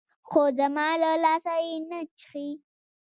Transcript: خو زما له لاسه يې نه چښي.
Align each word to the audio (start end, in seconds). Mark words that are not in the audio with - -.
خو 0.29 0.41
زما 0.57 0.87
له 1.01 1.11
لاسه 1.23 1.55
يې 1.65 1.75
نه 1.89 1.99
چښي. 2.17 2.49